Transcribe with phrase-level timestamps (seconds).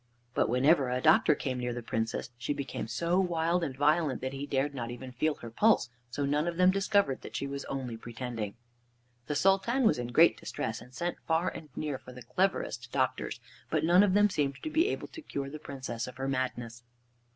[0.33, 4.33] But whenever a doctor came near the Princess she became so wild and violent that
[4.33, 7.65] he dared not even feel her pulse, so none of them discovered that she was
[7.65, 8.55] only pretending.
[9.27, 13.39] The Sultan was in great distress, and sent far and near for the cleverest doctors.
[13.69, 16.81] But none of them seemed to be able to cure the Princess of her madness.